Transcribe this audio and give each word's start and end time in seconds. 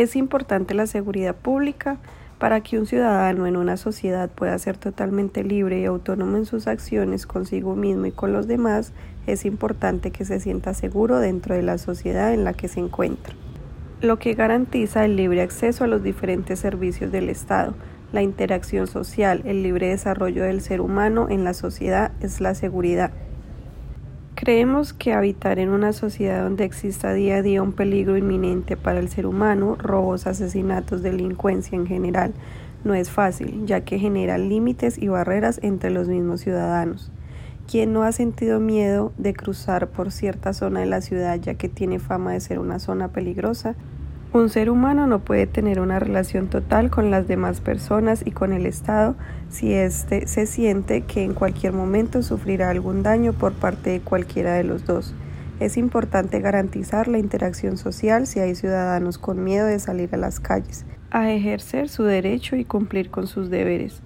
Es 0.00 0.16
importante 0.16 0.72
la 0.72 0.86
seguridad 0.86 1.36
pública 1.36 1.98
para 2.38 2.62
que 2.62 2.78
un 2.78 2.86
ciudadano 2.86 3.46
en 3.46 3.58
una 3.58 3.76
sociedad 3.76 4.30
pueda 4.30 4.58
ser 4.58 4.78
totalmente 4.78 5.44
libre 5.44 5.78
y 5.78 5.84
autónomo 5.84 6.38
en 6.38 6.46
sus 6.46 6.68
acciones 6.68 7.26
consigo 7.26 7.76
mismo 7.76 8.06
y 8.06 8.10
con 8.10 8.32
los 8.32 8.46
demás, 8.46 8.94
es 9.26 9.44
importante 9.44 10.10
que 10.10 10.24
se 10.24 10.40
sienta 10.40 10.72
seguro 10.72 11.18
dentro 11.18 11.54
de 11.54 11.60
la 11.60 11.76
sociedad 11.76 12.32
en 12.32 12.44
la 12.44 12.54
que 12.54 12.68
se 12.68 12.80
encuentra, 12.80 13.34
lo 14.00 14.18
que 14.18 14.32
garantiza 14.32 15.04
el 15.04 15.16
libre 15.16 15.42
acceso 15.42 15.84
a 15.84 15.86
los 15.86 16.02
diferentes 16.02 16.58
servicios 16.58 17.12
del 17.12 17.28
Estado. 17.28 17.74
La 18.10 18.22
interacción 18.22 18.86
social, 18.86 19.42
el 19.44 19.62
libre 19.62 19.88
desarrollo 19.88 20.44
del 20.44 20.62
ser 20.62 20.80
humano 20.80 21.28
en 21.28 21.44
la 21.44 21.52
sociedad 21.52 22.12
es 22.22 22.40
la 22.40 22.54
seguridad. 22.54 23.10
Creemos 24.40 24.94
que 24.94 25.12
habitar 25.12 25.58
en 25.58 25.68
una 25.68 25.92
sociedad 25.92 26.44
donde 26.44 26.64
exista 26.64 27.12
día 27.12 27.36
a 27.36 27.42
día 27.42 27.62
un 27.62 27.74
peligro 27.74 28.16
inminente 28.16 28.74
para 28.74 28.98
el 28.98 29.10
ser 29.10 29.26
humano, 29.26 29.76
robos, 29.78 30.26
asesinatos, 30.26 31.02
delincuencia 31.02 31.76
en 31.76 31.86
general, 31.86 32.32
no 32.82 32.94
es 32.94 33.10
fácil, 33.10 33.66
ya 33.66 33.82
que 33.82 33.98
genera 33.98 34.38
límites 34.38 34.96
y 34.96 35.08
barreras 35.08 35.60
entre 35.62 35.90
los 35.90 36.08
mismos 36.08 36.40
ciudadanos. 36.40 37.12
¿Quién 37.70 37.92
no 37.92 38.02
ha 38.02 38.12
sentido 38.12 38.60
miedo 38.60 39.12
de 39.18 39.34
cruzar 39.34 39.88
por 39.88 40.10
cierta 40.10 40.54
zona 40.54 40.80
de 40.80 40.86
la 40.86 41.02
ciudad 41.02 41.38
ya 41.38 41.52
que 41.52 41.68
tiene 41.68 41.98
fama 41.98 42.32
de 42.32 42.40
ser 42.40 42.60
una 42.60 42.78
zona 42.78 43.08
peligrosa? 43.08 43.74
Un 44.32 44.48
ser 44.48 44.70
humano 44.70 45.08
no 45.08 45.18
puede 45.18 45.48
tener 45.48 45.80
una 45.80 45.98
relación 45.98 46.46
total 46.46 46.88
con 46.88 47.10
las 47.10 47.26
demás 47.26 47.60
personas 47.60 48.22
y 48.24 48.30
con 48.30 48.52
el 48.52 48.64
Estado 48.64 49.16
si 49.48 49.74
éste 49.74 50.28
se 50.28 50.46
siente 50.46 51.00
que 51.00 51.24
en 51.24 51.34
cualquier 51.34 51.72
momento 51.72 52.22
sufrirá 52.22 52.70
algún 52.70 53.02
daño 53.02 53.32
por 53.32 53.54
parte 53.54 53.90
de 53.90 54.00
cualquiera 54.00 54.54
de 54.54 54.62
los 54.62 54.84
dos. 54.84 55.14
Es 55.58 55.76
importante 55.76 56.38
garantizar 56.38 57.08
la 57.08 57.18
interacción 57.18 57.76
social 57.76 58.28
si 58.28 58.38
hay 58.38 58.54
ciudadanos 58.54 59.18
con 59.18 59.42
miedo 59.42 59.66
de 59.66 59.80
salir 59.80 60.14
a 60.14 60.16
las 60.16 60.38
calles, 60.38 60.86
a 61.10 61.32
ejercer 61.32 61.88
su 61.88 62.04
derecho 62.04 62.54
y 62.54 62.64
cumplir 62.64 63.10
con 63.10 63.26
sus 63.26 63.50
deberes. 63.50 64.00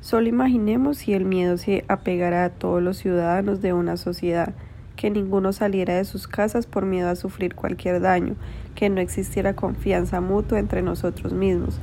Solo 0.00 0.26
imaginemos 0.26 0.98
si 0.98 1.14
el 1.14 1.24
miedo 1.24 1.56
se 1.56 1.84
apegara 1.86 2.44
a 2.44 2.50
todos 2.50 2.82
los 2.82 2.96
ciudadanos 2.96 3.62
de 3.62 3.72
una 3.74 3.96
sociedad 3.96 4.54
que 4.98 5.10
ninguno 5.10 5.52
saliera 5.52 5.94
de 5.94 6.04
sus 6.04 6.26
casas 6.26 6.66
por 6.66 6.84
miedo 6.84 7.08
a 7.08 7.14
sufrir 7.14 7.54
cualquier 7.54 8.00
daño, 8.00 8.34
que 8.74 8.90
no 8.90 9.00
existiera 9.00 9.54
confianza 9.54 10.20
mutua 10.20 10.58
entre 10.58 10.82
nosotros 10.82 11.32
mismos, 11.32 11.80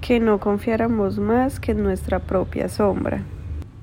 que 0.00 0.20
no 0.20 0.38
confiáramos 0.38 1.18
más 1.18 1.58
que 1.58 1.72
en 1.72 1.82
nuestra 1.82 2.20
propia 2.20 2.68
sombra. 2.68 3.24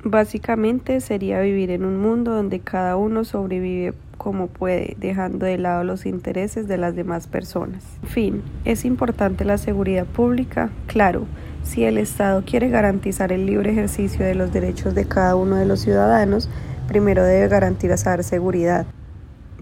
Básicamente 0.05 1.01
sería 1.01 1.41
vivir 1.41 1.71
en 1.71 1.83
un 1.83 1.97
mundo 1.97 2.31
donde 2.31 2.61
cada 2.61 2.95
uno 2.95 3.25
sobrevive 3.25 3.93
como 4.17 4.47
puede, 4.47 4.95
dejando 4.97 5.45
de 5.45 5.57
lado 5.57 5.83
los 5.83 6.05
intereses 6.05 6.69
de 6.69 6.77
las 6.77 6.95
demás 6.95 7.27
personas. 7.27 7.83
Fin, 8.05 8.41
¿es 8.63 8.85
importante 8.85 9.43
la 9.43 9.57
seguridad 9.57 10.05
pública? 10.05 10.69
Claro, 10.87 11.25
si 11.63 11.83
el 11.83 11.97
Estado 11.97 12.43
quiere 12.45 12.69
garantizar 12.69 13.33
el 13.33 13.45
libre 13.45 13.71
ejercicio 13.71 14.25
de 14.25 14.35
los 14.35 14.53
derechos 14.53 14.95
de 14.95 15.05
cada 15.05 15.35
uno 15.35 15.57
de 15.57 15.65
los 15.65 15.81
ciudadanos, 15.81 16.49
primero 16.89 17.23
debe 17.23 17.47
garantizar 17.47 18.23
seguridad, 18.23 18.87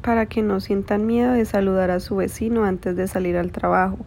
para 0.02 0.28
que 0.28 0.42
no 0.42 0.62
sientan 0.62 1.06
miedo 1.06 1.34
de 1.34 1.44
saludar 1.44 1.92
a 1.92 2.00
su 2.00 2.16
vecino 2.16 2.64
antes 2.64 2.96
de 2.96 3.06
salir 3.06 3.36
al 3.36 3.52
trabajo, 3.52 3.98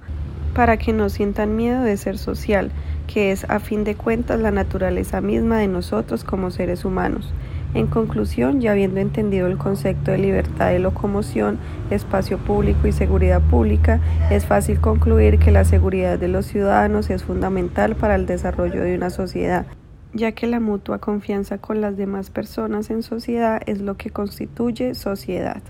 para 0.55 0.79
que 0.79 0.95
no 0.95 1.11
sientan 1.11 1.55
miedo 1.55 1.83
de 1.83 1.99
ser 1.99 2.17
social, 2.17 2.71
que 3.07 3.31
es 3.31 3.45
a 3.51 3.61
fin 3.61 3.85
de 3.85 3.95
cuentas 3.95 4.41
la 4.41 4.53
naturaleza 4.53 5.21
misma 5.21 5.59
de 5.59 5.69
nosotros 5.69 6.25
como 6.25 6.51
seres 6.51 6.87
humanos. 6.87 7.31
En 7.75 7.89
conclusión, 7.89 8.63
ya 8.63 8.73
habiendo 8.73 9.01
entendido 9.01 9.49
el 9.49 9.59
concepto 9.59 10.13
de 10.13 10.19
libertad 10.19 10.71
de 10.71 10.79
locomoción, 10.79 11.59
espacio 11.91 12.39
público 12.39 12.87
y 12.89 12.93
seguridad 12.93 13.43
pública, 13.43 14.01
es 14.31 14.47
fácil 14.47 14.81
concluir 14.81 15.39
que 15.39 15.51
la 15.51 15.67
seguridad 15.67 16.19
de 16.19 16.29
los 16.29 16.47
ciudadanos 16.47 17.11
es 17.11 17.23
fundamental 17.23 17.97
para 17.97 18.15
el 18.15 18.25
desarrollo 18.25 18.83
de 18.83 18.95
una 18.95 19.11
sociedad 19.11 19.67
ya 20.13 20.33
que 20.33 20.47
la 20.47 20.61
mutua 20.61 20.99
confianza 20.99 21.59
con 21.59 21.81
las 21.81 21.97
demás 21.97 22.31
personas 22.31 22.91
en 22.91 23.03
sociedad 23.03 23.63
es 23.67 23.81
lo 23.81 23.97
que 23.97 24.11
constituye 24.11 24.95
sociedad. 24.95 25.63